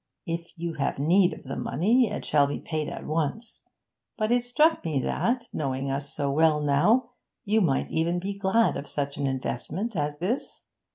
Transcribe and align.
If 0.25 0.51
you 0.57 0.73
have 0.79 0.97
need 0.97 1.31
of 1.31 1.43
the 1.43 1.55
money, 1.55 2.09
it 2.09 2.25
shall 2.25 2.47
be 2.47 2.57
paid 2.57 2.89
at 2.89 3.05
once. 3.05 3.65
But 4.17 4.31
it 4.31 4.43
struck 4.43 4.83
me 4.83 4.99
that, 5.01 5.47
knowing 5.53 5.91
us 5.91 6.11
so 6.11 6.31
well 6.31 6.59
now, 6.59 7.11
you 7.45 7.61
might 7.61 7.91
even 7.91 8.17
be 8.17 8.33
glad 8.35 8.77
of 8.77 8.87
such 8.89 9.17
an 9.17 9.27
investment 9.27 9.95
as 9.95 10.17
this. 10.17 10.63